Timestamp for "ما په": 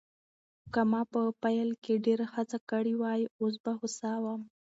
0.91-1.21